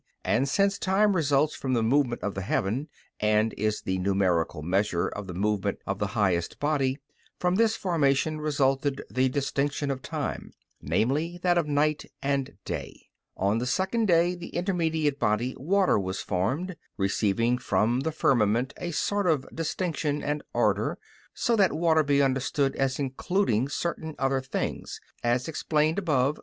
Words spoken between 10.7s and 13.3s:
namely, that of night and day.